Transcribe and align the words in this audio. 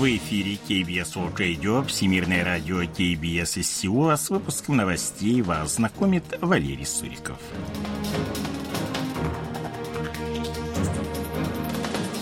В 0.00 0.16
эфире 0.16 0.54
KBS 0.66 1.12
World 1.14 1.36
Radio, 1.36 1.86
Всемирное 1.86 2.42
радио 2.42 2.84
KBS 2.84 3.60
из 3.60 3.70
Сеула. 3.70 4.16
С 4.16 4.30
выпуском 4.30 4.78
новостей 4.78 5.42
вас 5.42 5.74
знакомит 5.74 6.24
Валерий 6.40 6.86
Суриков. 6.86 7.36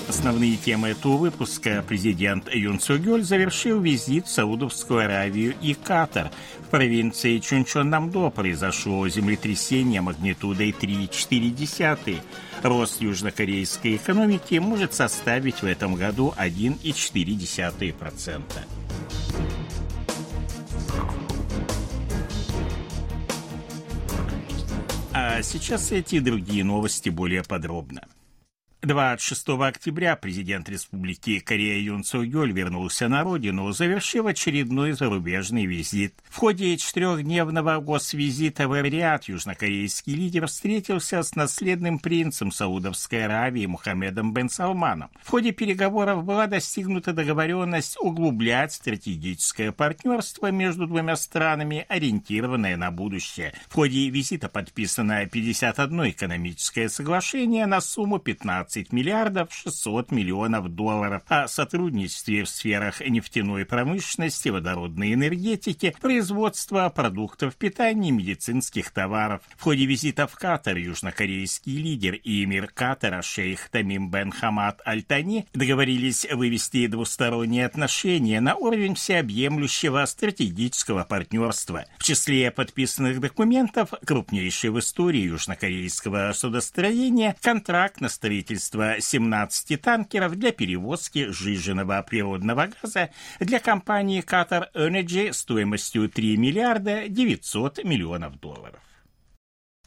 Основные 0.09 0.57
темы 0.57 0.89
этого 0.89 1.19
выпуска. 1.19 1.85
Президент 1.87 2.53
Юн 2.53 2.81
Согёль 2.81 3.23
завершил 3.23 3.81
визит 3.81 4.27
в 4.27 4.31
Саудовскую 4.31 5.05
Аравию 5.05 5.55
и 5.63 5.75
Катар. 5.75 6.33
В 6.69 6.71
провинции 6.71 7.39
Чунчон-Намдо 7.39 8.31
произошло 8.31 9.09
землетрясение 9.09 10.03
магнитудой 10.03 10.75
3,4. 10.79 12.21
Рост 12.63 13.01
южнокорейской 13.01 13.97
экономики 13.97 14.57
может 14.57 14.93
составить 14.93 15.63
в 15.63 15.65
этом 15.65 15.95
году 15.95 16.35
1,4%. 16.37 18.43
А 25.15 25.43
сейчас 25.43 25.91
эти 25.91 26.17
и 26.17 26.21
другие 26.21 26.65
новости 26.65 27.09
более 27.09 27.45
подробно. 27.45 28.03
26 28.83 29.49
октября 29.61 30.15
президент 30.15 30.69
Республики 30.69 31.41
Корея 31.41 31.83
Юн 31.83 32.05
Су 32.05 32.25
Гёль 32.25 32.53
вернулся 32.53 33.09
на 33.09 33.25
родину, 33.25 33.73
завершив 33.73 34.27
очередной 34.27 34.93
зарубежный 34.93 35.67
визит. 35.67 36.15
В 36.31 36.37
ходе 36.37 36.77
четырехдневного 36.77 37.81
госвизита 37.81 38.69
в 38.69 38.81
Эриад 38.81 39.25
южнокорейский 39.25 40.15
лидер 40.15 40.47
встретился 40.47 41.25
с 41.25 41.35
наследным 41.35 41.99
принцем 41.99 42.53
Саудовской 42.53 43.25
Аравии 43.25 43.67
Мухаммедом 43.67 44.33
бен 44.33 44.49
Салманом. 44.49 45.11
В 45.25 45.29
ходе 45.29 45.51
переговоров 45.51 46.23
была 46.23 46.47
достигнута 46.47 47.13
договоренность 47.13 47.97
углублять 48.01 48.75
стратегическое 48.75 49.73
партнерство 49.73 50.53
между 50.53 50.87
двумя 50.87 51.17
странами, 51.17 51.85
ориентированное 51.89 52.77
на 52.77 52.93
будущее. 52.93 53.55
В 53.69 53.75
ходе 53.75 54.09
визита 54.09 54.49
подписано 54.49 55.27
51 55.27 56.11
экономическое 56.11 56.89
соглашение 56.89 57.67
на 57.67 57.81
сумму 57.81 58.21
15 58.21 58.68
20 58.69 58.93
миллиардов 58.93 59.49
600 59.51 60.11
миллионов 60.11 60.69
долларов 60.69 61.23
о 61.29 61.49
сотрудничестве 61.49 62.45
в 62.45 62.51
сферах 62.51 63.01
нефтяной 63.01 63.65
промышленности, 63.65 64.51
водородной 64.51 65.15
энергетики, 65.15 65.97
производства 65.99 66.91
продуктов 66.91 67.57
питания 67.57 68.11
и 68.11 68.13
медицинских 68.13 68.91
товаров. 68.91 69.41
В 69.57 69.63
ходе 69.63 69.87
визита 69.87 70.27
в 70.27 70.35
Катар 70.35 70.77
южнокорейский 70.77 71.79
лидер 71.79 72.15
и 72.17 72.45
эмир 72.45 72.67
Катара 72.67 73.23
шейх 73.23 73.71
Тамим 73.71 74.11
бен 74.11 74.31
Хамад 74.31 74.83
Аль-Тани 74.87 75.47
договорились 75.55 76.27
вывести 76.31 76.89
двусторонние 76.89 77.65
отношения 77.65 78.41
на 78.43 78.55
уровень 78.55 78.97
всеобъемлющего 78.97 80.05
стратегического 80.05 81.05
партнерства. 81.05 81.87
В 81.97 82.05
числе 82.05 82.51
подписанных 82.51 83.21
документов 83.21 83.95
крупнейший 84.05 84.69
в 84.69 84.79
истории 84.79 85.23
южнокорейского 85.23 86.33
судостроения 86.35 87.35
контракт 87.41 88.03
на 88.03 88.11
строительство 88.11 88.58
строительство 88.59 89.01
17 89.01 89.81
танкеров 89.81 90.37
для 90.37 90.53
перевозки 90.53 91.31
сжиженного 91.31 92.03
природного 92.03 92.69
газа 92.83 93.11
для 93.41 93.61
компании 93.61 94.23
Qatar 94.23 94.69
Energy 94.75 95.33
стоимостью 95.33 96.09
3 96.09 96.37
миллиарда 96.37 97.09
900 97.09 97.85
миллионов 97.85 98.39
долларов. 98.41 98.81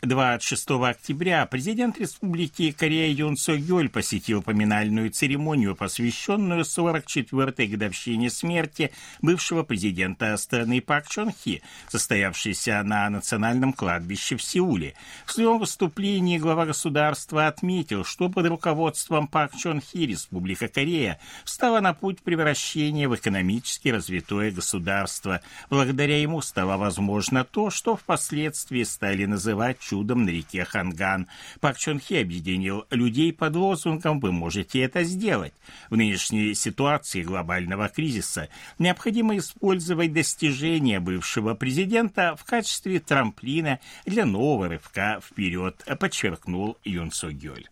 26 0.03 0.71
октября 0.71 1.45
президент 1.45 1.99
Республики 1.99 2.71
Корея 2.71 3.13
Юн 3.13 3.37
Со 3.37 3.55
Гёль 3.55 3.87
посетил 3.87 4.41
поминальную 4.41 5.11
церемонию, 5.11 5.75
посвященную 5.75 6.61
44-й 6.61 7.67
годовщине 7.67 8.31
смерти 8.31 8.91
бывшего 9.21 9.61
президента 9.61 10.35
страны 10.37 10.81
Пак 10.81 11.07
Чон 11.07 11.31
Хи, 11.31 11.61
состоявшейся 11.87 12.81
на 12.81 13.11
национальном 13.11 13.73
кладбище 13.73 14.37
в 14.37 14.41
Сеуле. 14.41 14.95
В 15.27 15.33
своем 15.33 15.59
выступлении 15.59 16.39
глава 16.39 16.65
государства 16.65 17.45
отметил, 17.45 18.03
что 18.03 18.27
под 18.27 18.47
руководством 18.47 19.27
Пак 19.27 19.55
Чон 19.55 19.81
Хи 19.81 20.07
Республика 20.07 20.67
Корея 20.67 21.19
встала 21.45 21.79
на 21.79 21.93
путь 21.93 22.23
превращения 22.23 23.07
в 23.07 23.15
экономически 23.15 23.89
развитое 23.89 24.49
государство. 24.49 25.41
Благодаря 25.69 26.19
ему 26.19 26.41
стало 26.41 26.77
возможно 26.77 27.43
то, 27.43 27.69
что 27.69 27.95
впоследствии 27.95 28.81
стали 28.81 29.25
называть 29.25 29.77
чудом 29.91 30.23
на 30.23 30.29
реке 30.29 30.63
Ханган. 30.63 31.27
Пак 31.59 31.77
Чон 31.77 31.99
Хе 31.99 32.21
объединил 32.21 32.85
людей 32.91 33.33
под 33.33 33.57
лозунгом 33.57 34.21
«Вы 34.21 34.31
можете 34.31 34.79
это 34.79 35.03
сделать». 35.03 35.53
В 35.89 35.97
нынешней 35.97 36.53
ситуации 36.53 37.23
глобального 37.23 37.89
кризиса 37.89 38.47
необходимо 38.79 39.37
использовать 39.37 40.13
достижения 40.13 41.01
бывшего 41.01 41.55
президента 41.55 42.37
в 42.37 42.45
качестве 42.45 43.01
трамплина 43.01 43.79
для 44.05 44.25
нового 44.25 44.69
рывка 44.69 45.19
вперед, 45.21 45.83
подчеркнул 45.99 46.77
Юн 46.85 47.11
Со 47.11 47.33
Гёль. 47.33 47.67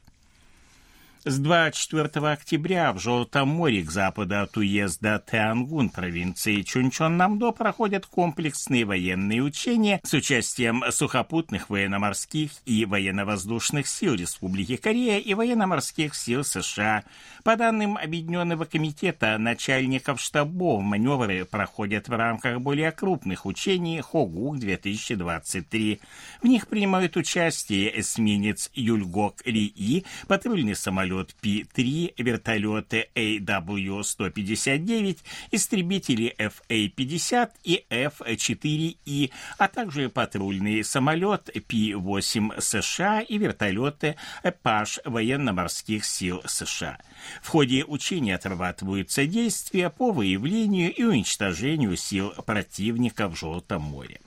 С 1.25 1.37
24 1.37 2.31
октября 2.31 2.93
в 2.93 2.99
Желтом 2.99 3.49
море 3.49 3.83
к 3.83 3.91
западу 3.91 4.39
от 4.39 4.55
уезда 4.55 5.21
Теангун 5.29 5.89
провинции 5.89 6.61
Чунчон-Намдо 6.61 7.51
проходят 7.51 8.05
комплексные 8.05 8.85
военные 8.85 9.41
учения 9.41 9.99
с 10.01 10.13
участием 10.13 10.81
сухопутных 10.91 11.69
военно-морских 11.69 12.51
и 12.65 12.85
военно-воздушных 12.85 13.85
сил 13.85 14.13
Республики 14.13 14.77
Корея 14.77 15.19
и 15.19 15.33
военно-морских 15.33 16.15
сил 16.15 16.45
США. 16.45 17.03
По 17.43 17.57
данным 17.57 17.97
Объединенного 17.97 18.63
комитета 18.63 19.37
начальников 19.37 20.21
штабов, 20.21 20.81
маневры 20.81 21.43
проходят 21.43 22.07
в 22.07 22.13
рамках 22.13 22.61
более 22.61 22.93
крупных 22.93 23.45
учений 23.45 23.99
Хогук-2023. 23.99 25.99
В 26.41 26.47
них 26.47 26.69
принимают 26.69 27.17
участие 27.17 27.99
эсминец 27.99 28.71
Юльгок 28.73 29.41
Ри-И, 29.43 30.05
патрульный 30.29 30.77
самолет 30.77 31.08
самолет 31.09 31.35
P-3, 31.41 32.13
вертолеты 32.17 33.09
AW-159, 33.15 35.17
истребители 35.51 36.35
FA-50 36.37 37.49
и 37.63 37.85
F-4И, 37.89 39.31
а 39.57 39.67
также 39.67 40.09
патрульный 40.09 40.83
самолет 40.83 41.49
P-8 41.67 42.61
США 42.61 43.21
и 43.21 43.37
вертолеты 43.37 44.15
ПАШ 44.61 44.99
военно-морских 45.05 46.05
сил 46.05 46.41
США. 46.45 46.99
В 47.41 47.47
ходе 47.47 47.83
учения 47.83 48.35
отрабатываются 48.35 49.25
действия 49.25 49.89
по 49.89 50.11
выявлению 50.11 50.93
и 50.93 51.03
уничтожению 51.03 51.95
сил 51.95 52.33
противника 52.45 53.27
в 53.27 53.35
Желтом 53.35 53.81
море. 53.81 54.19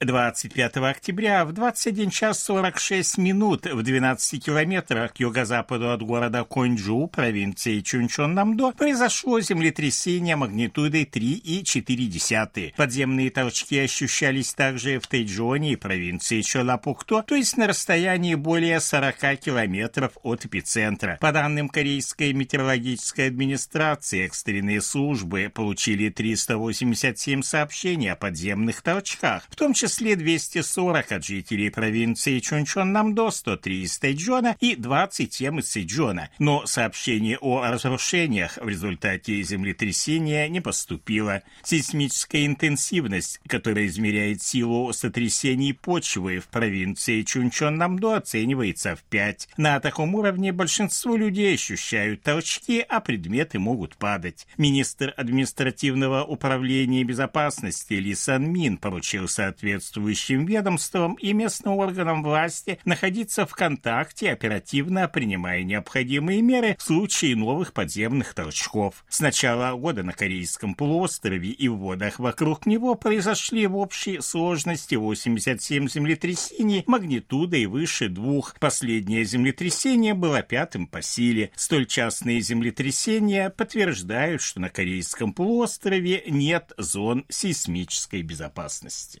25 0.00 0.76
октября 0.76 1.44
в 1.44 1.52
21 1.52 2.10
час 2.10 2.40
46 2.44 3.18
минут 3.18 3.66
в 3.66 3.82
12 3.82 4.44
километрах 4.44 5.12
к 5.14 5.18
юго-западу 5.18 5.90
от 5.90 6.02
города 6.02 6.44
Конджу, 6.44 7.08
провинции 7.08 7.80
Чунчон-Намдо, 7.80 8.76
произошло 8.76 9.40
землетрясение 9.40 10.36
магнитудой 10.36 11.02
3,4. 11.02 12.74
Подземные 12.76 13.30
толчки 13.30 13.76
ощущались 13.80 14.54
также 14.54 15.00
в 15.00 15.08
Тайджоне 15.08 15.72
и 15.72 15.76
провинции 15.76 16.42
Чолапукто, 16.42 17.24
то 17.26 17.34
есть 17.34 17.56
на 17.56 17.66
расстоянии 17.66 18.36
более 18.36 18.78
40 18.78 19.40
километров 19.40 20.12
от 20.22 20.44
эпицентра. 20.44 21.18
По 21.20 21.32
данным 21.32 21.68
Корейской 21.68 22.32
метеорологической 22.32 23.26
администрации, 23.26 24.26
экстренные 24.26 24.80
службы 24.80 25.50
получили 25.52 26.08
387 26.08 27.42
сообщений 27.42 28.12
о 28.12 28.16
подземных 28.16 28.80
толчках, 28.82 29.42
в 29.50 29.56
том 29.56 29.72
числе 29.72 29.87
числе 29.88 30.16
240 30.16 31.12
от 31.12 31.24
жителей 31.24 31.70
провинции 31.70 32.40
Чунчон-Намдо, 32.40 33.30
103 33.30 33.82
из 33.82 33.98
Тэджона 33.98 34.54
и 34.60 34.76
27 34.76 35.60
из 35.60 35.70
Сэджона. 35.70 36.28
Но 36.38 36.66
сообщение 36.66 37.38
о 37.38 37.62
разрушениях 37.62 38.58
в 38.58 38.68
результате 38.68 39.42
землетрясения 39.42 40.46
не 40.48 40.60
поступило. 40.60 41.42
Сейсмическая 41.62 42.44
интенсивность, 42.44 43.40
которая 43.46 43.86
измеряет 43.86 44.42
силу 44.42 44.92
сотрясений 44.92 45.72
почвы 45.72 46.40
в 46.40 46.48
провинции 46.48 47.22
Чунчон-Намдо, 47.22 48.16
оценивается 48.16 48.94
в 48.94 49.02
5. 49.04 49.48
На 49.56 49.80
таком 49.80 50.14
уровне 50.14 50.52
большинство 50.52 51.16
людей 51.16 51.54
ощущают 51.54 52.22
толчки, 52.22 52.84
а 52.86 53.00
предметы 53.00 53.58
могут 53.58 53.96
падать. 53.96 54.46
Министр 54.58 55.14
административного 55.16 56.24
управления 56.24 57.04
безопасности 57.04 57.94
Ли 57.94 58.14
Сан 58.14 58.52
Мин 58.52 58.76
поручил 58.76 59.28
соответственно 59.28 59.77
соответствующим 59.78 60.44
ведомствам 60.44 61.14
и 61.14 61.32
местным 61.32 61.74
органам 61.74 62.22
власти 62.22 62.78
находиться 62.84 63.46
в 63.46 63.54
контакте, 63.54 64.32
оперативно 64.32 65.08
принимая 65.08 65.62
необходимые 65.62 66.42
меры 66.42 66.76
в 66.78 66.82
случае 66.82 67.36
новых 67.36 67.72
подземных 67.72 68.34
толчков. 68.34 69.04
С 69.08 69.20
начала 69.20 69.76
года 69.76 70.02
на 70.02 70.12
Корейском 70.12 70.74
полуострове 70.74 71.50
и 71.50 71.68
в 71.68 71.76
водах 71.76 72.18
вокруг 72.18 72.66
него 72.66 72.94
произошли 72.94 73.66
в 73.66 73.76
общей 73.76 74.20
сложности 74.20 74.96
87 74.96 75.88
землетрясений 75.88 76.84
магнитудой 76.86 77.66
выше 77.66 78.08
двух. 78.08 78.54
Последнее 78.58 79.24
землетрясение 79.24 80.14
было 80.14 80.42
пятым 80.42 80.86
по 80.86 81.02
силе. 81.02 81.50
Столь 81.54 81.86
частные 81.86 82.40
землетрясения 82.40 83.50
подтверждают, 83.50 84.42
что 84.42 84.60
на 84.60 84.68
Корейском 84.68 85.32
полуострове 85.32 86.24
нет 86.26 86.72
зон 86.76 87.24
сейсмической 87.28 88.22
безопасности. 88.22 89.20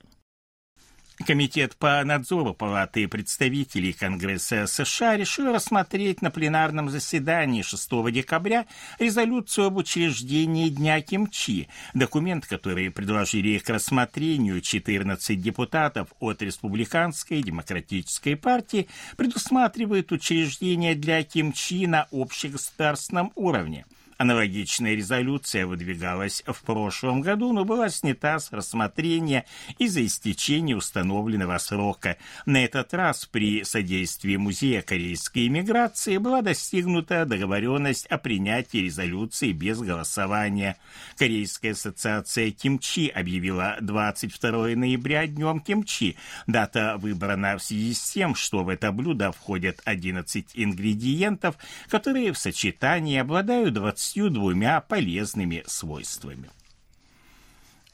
Комитет 1.26 1.74
по 1.76 2.02
надзору 2.04 2.54
Палаты 2.54 3.08
представителей 3.08 3.92
Конгресса 3.92 4.66
США 4.66 5.16
решил 5.16 5.52
рассмотреть 5.52 6.22
на 6.22 6.30
пленарном 6.30 6.90
заседании 6.90 7.62
6 7.62 7.90
декабря 8.12 8.66
резолюцию 9.00 9.66
об 9.66 9.76
учреждении 9.78 10.68
Дня 10.68 11.00
Кимчи, 11.00 11.68
документ, 11.92 12.46
который 12.46 12.90
предложили 12.90 13.58
к 13.58 13.68
рассмотрению 13.68 14.60
14 14.60 15.40
депутатов 15.40 16.08
от 16.20 16.40
Республиканской 16.40 17.42
демократической 17.42 18.36
партии, 18.36 18.88
предусматривает 19.16 20.12
учреждение 20.12 20.94
для 20.94 21.24
Кимчи 21.24 21.86
на 21.86 22.06
общегосударственном 22.12 23.32
уровне– 23.34 23.86
Аналогичная 24.18 24.96
резолюция 24.96 25.64
выдвигалась 25.64 26.42
в 26.44 26.62
прошлом 26.62 27.20
году, 27.20 27.52
но 27.52 27.64
была 27.64 27.88
снята 27.88 28.40
с 28.40 28.50
рассмотрения 28.50 29.46
из-за 29.78 30.04
истечения 30.04 30.74
установленного 30.74 31.56
срока. 31.58 32.16
На 32.44 32.64
этот 32.64 32.92
раз 32.94 33.26
при 33.26 33.62
содействии 33.62 34.34
Музея 34.34 34.82
корейской 34.82 35.46
иммиграции 35.46 36.16
была 36.16 36.42
достигнута 36.42 37.26
договоренность 37.26 38.06
о 38.06 38.18
принятии 38.18 38.78
резолюции 38.78 39.52
без 39.52 39.78
голосования. 39.78 40.78
Корейская 41.16 41.70
ассоциация 41.70 42.50
кимчи 42.50 43.06
объявила 43.06 43.76
22 43.80 44.74
ноября 44.74 45.28
днем 45.28 45.60
кимчи. 45.60 46.16
Дата 46.48 46.96
выбрана 46.98 47.56
в 47.56 47.62
связи 47.62 47.94
с 47.94 48.10
тем, 48.10 48.34
что 48.34 48.64
в 48.64 48.68
это 48.68 48.90
блюдо 48.90 49.30
входят 49.30 49.80
11 49.84 50.50
ингредиентов, 50.54 51.54
которые 51.88 52.32
в 52.32 52.38
сочетании 52.38 53.16
обладают 53.16 53.74
20 53.74 54.07
двумя 54.30 54.80
полезными 54.80 55.64
свойствами. 55.66 56.50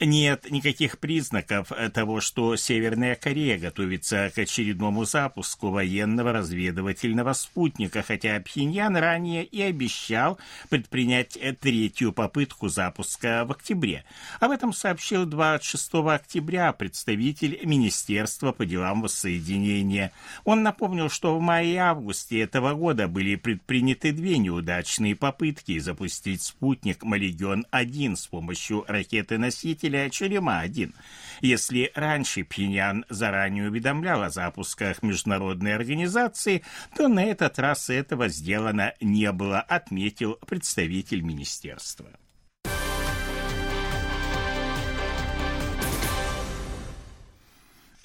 Нет 0.01 0.51
никаких 0.51 0.99
признаков 0.99 1.71
того, 1.93 2.19
что 2.19 2.57
Северная 2.57 3.15
Корея 3.15 3.57
готовится 3.57 4.29
к 4.35 4.37
очередному 4.37 5.05
запуску 5.05 5.69
военного 5.69 6.33
разведывательного 6.33 7.31
спутника, 7.31 8.03
хотя 8.03 8.37
Пхеньян 8.41 8.97
ранее 8.97 9.45
и 9.45 9.61
обещал 9.61 10.37
предпринять 10.69 11.37
третью 11.61 12.11
попытку 12.11 12.67
запуска 12.67 13.45
в 13.47 13.51
октябре. 13.53 14.03
Об 14.41 14.51
этом 14.51 14.73
сообщил 14.73 15.25
26 15.25 15.93
октября 15.93 16.73
представитель 16.73 17.61
Министерства 17.63 18.51
по 18.51 18.65
делам 18.65 19.01
воссоединения. 19.01 20.11
Он 20.43 20.61
напомнил, 20.61 21.09
что 21.09 21.37
в 21.37 21.41
мае 21.41 21.73
и 21.73 21.77
августе 21.77 22.41
этого 22.41 22.73
года 22.73 23.07
были 23.07 23.35
предприняты 23.35 24.11
две 24.11 24.39
неудачные 24.39 25.15
попытки 25.15 25.79
запустить 25.79 26.41
спутник 26.41 27.03
«Малегион-1» 27.03 28.17
с 28.17 28.27
помощью 28.27 28.83
ракеты-носителя 28.89 29.84
носителя 29.85 30.09
Черема-1. 30.09 30.93
Если 31.41 31.91
раньше 31.95 32.43
Пхеньян 32.43 33.05
заранее 33.09 33.69
уведомлял 33.69 34.23
о 34.23 34.29
запусках 34.29 35.03
международной 35.03 35.75
организации, 35.75 36.63
то 36.95 37.07
на 37.07 37.23
этот 37.23 37.59
раз 37.59 37.89
этого 37.89 38.27
сделано 38.29 38.93
не 39.01 39.31
было, 39.31 39.59
отметил 39.59 40.37
представитель 40.47 41.21
министерства. 41.21 42.07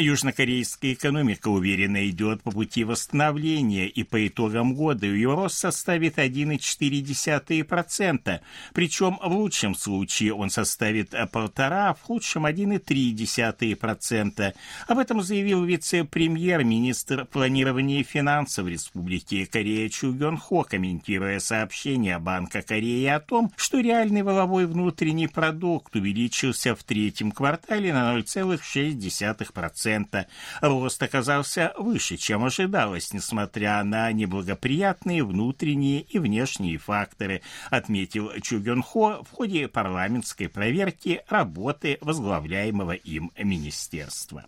Южнокорейская 0.00 0.94
экономика 0.94 1.48
уверенно 1.48 2.08
идет 2.08 2.42
по 2.42 2.50
пути 2.50 2.84
восстановления, 2.84 3.86
и 3.86 4.02
по 4.02 4.26
итогам 4.26 4.74
года 4.74 5.04
ее 5.04 5.34
рост 5.34 5.58
составит 5.58 6.16
1,4%, 6.16 8.40
причем 8.72 9.18
в 9.22 9.26
лучшем 9.26 9.74
случае 9.74 10.32
он 10.32 10.48
составит 10.48 11.12
полтора, 11.32 11.90
а 11.90 11.94
в 11.94 12.00
худшем 12.00 12.46
1,3%. 12.46 14.54
Об 14.88 14.98
этом 14.98 15.20
заявил 15.20 15.64
вице-премьер-министр 15.64 17.26
планирования 17.26 18.00
и 18.00 18.04
финансов 18.04 18.68
Республики 18.68 19.44
Корея 19.44 19.90
Чу 19.90 20.14
Гён 20.14 20.38
Хо, 20.38 20.64
комментируя 20.64 21.40
сообщение 21.40 22.18
Банка 22.18 22.62
Кореи 22.62 23.04
о 23.04 23.20
том, 23.20 23.52
что 23.56 23.80
реальный 23.80 24.22
воловой 24.22 24.64
внутренний 24.64 25.28
продукт 25.28 25.94
увеличился 25.94 26.74
в 26.74 26.82
третьем 26.84 27.32
квартале 27.32 27.92
на 27.92 28.18
0,6%. 28.18 29.89
2,5%. 29.98 30.26
Рост 30.60 31.02
оказался 31.02 31.72
выше, 31.76 32.16
чем 32.16 32.44
ожидалось, 32.44 33.12
несмотря 33.12 33.82
на 33.84 34.12
неблагоприятные 34.12 35.24
внутренние 35.24 36.02
и 36.02 36.18
внешние 36.18 36.78
факторы, 36.78 37.42
отметил 37.70 38.30
Чу 38.40 38.60
Гён 38.60 38.82
Хо 38.82 39.22
в 39.28 39.34
ходе 39.34 39.68
парламентской 39.68 40.48
проверки 40.48 41.22
работы 41.28 41.98
возглавляемого 42.00 42.92
им 42.92 43.32
министерства. 43.38 44.44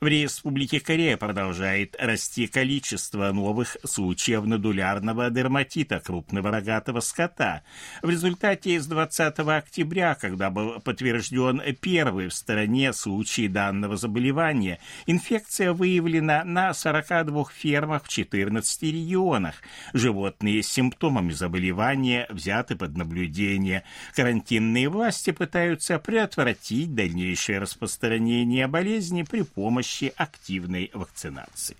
В 0.00 0.06
Республике 0.06 0.80
Корея 0.80 1.18
продолжает 1.18 1.94
расти 1.98 2.46
количество 2.46 3.32
новых 3.32 3.76
случаев 3.84 4.46
надулярного 4.46 5.28
дерматита 5.28 6.00
крупного 6.00 6.50
рогатого 6.50 7.00
скота. 7.00 7.64
В 8.00 8.08
результате 8.08 8.80
с 8.80 8.86
20 8.86 9.40
октября, 9.40 10.14
когда 10.14 10.48
был 10.48 10.80
подтвержден 10.80 11.60
первый 11.82 12.28
в 12.28 12.32
стране 12.32 12.94
случай 12.94 13.46
данного 13.46 13.98
заболевания, 13.98 14.78
инфекция 15.04 15.74
выявлена 15.74 16.44
на 16.44 16.72
42 16.72 17.44
фермах 17.54 18.04
в 18.04 18.08
14 18.08 18.82
регионах. 18.84 19.56
Животные 19.92 20.62
с 20.62 20.68
симптомами 20.68 21.32
заболевания 21.32 22.26
взяты 22.30 22.74
под 22.74 22.96
наблюдение. 22.96 23.84
Карантинные 24.16 24.88
власти 24.88 25.30
пытаются 25.30 25.98
предотвратить 25.98 26.94
дальнейшее 26.94 27.58
распространение 27.58 28.66
болезни 28.66 29.24
при 29.24 29.42
помощи 29.42 29.89
помощи 29.90 30.12
активной 30.16 30.90
вакцинации. 30.94 31.76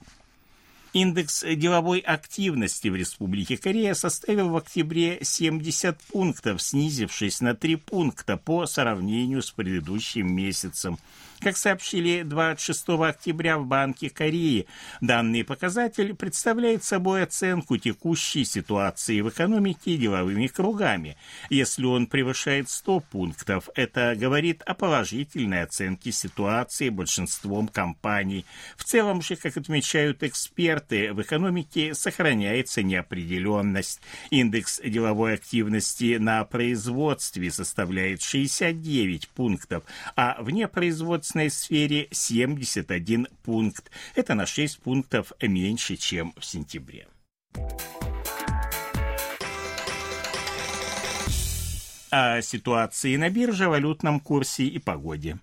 Индекс 0.93 1.45
деловой 1.45 2.01
активности 2.01 2.89
в 2.89 2.97
Республике 2.97 3.57
Корея 3.57 3.95
составил 3.95 4.49
в 4.51 4.57
октябре 4.57 5.19
70 5.23 5.97
пунктов, 6.05 6.61
снизившись 6.61 7.41
на 7.41 7.55
3 7.55 7.77
пункта 7.77 8.37
по 8.37 8.67
сравнению 8.67 9.43
с 9.43 9.53
предыдущим 9.53 10.35
месяцем. 10.35 10.99
Как 11.41 11.57
сообщили 11.57 12.23
26 12.23 12.89
октября 13.01 13.57
в 13.57 13.65
Банке 13.65 14.11
Кореи, 14.11 14.67
данный 15.01 15.43
показатель 15.43 16.15
представляет 16.15 16.85
собой 16.85 17.23
оценку 17.23 17.79
текущей 17.79 18.45
ситуации 18.45 19.23
в 19.23 19.31
экономике 19.31 19.97
деловыми 19.97 20.49
кругами. 20.49 21.17
Если 21.49 21.87
он 21.87 22.09
превышает 22.09 22.69
100 22.69 23.01
пунктов, 23.01 23.71
это 23.75 24.15
говорит 24.19 24.61
о 24.67 24.75
положительной 24.75 25.63
оценке 25.63 26.13
ситуации 26.13 26.91
большинством 26.91 27.69
компаний. 27.69 28.45
В 28.77 28.85
целом 28.85 29.23
же, 29.23 29.37
как 29.37 29.57
отмечают 29.57 30.23
эксперты, 30.23 30.80
в 30.89 31.23
экономике 31.23 31.95
сохраняется 31.95 32.83
неопределенность. 32.83 34.01
Индекс 34.31 34.81
деловой 34.85 35.35
активности 35.35 36.17
на 36.19 36.45
производстве 36.45 37.51
составляет 37.51 38.21
69 38.21 39.29
пунктов, 39.29 39.85
а 40.17 40.37
вне 40.43 40.67
производства 40.69 41.31
государственной 41.31 41.51
сфере 41.51 42.09
71 42.11 43.29
пункт. 43.43 43.91
Это 44.15 44.35
на 44.35 44.47
6 44.47 44.81
пунктов 44.81 45.33
меньше, 45.41 45.97
чем 45.97 46.33
в 46.39 46.45
сентябре. 46.45 47.07
О 52.11 52.43
ситуации 52.43 53.17
на 53.17 53.31
бирже, 53.31 53.69
валютном 53.69 54.19
курсе 54.21 54.65
и 54.65 54.79
погоде. 54.79 55.39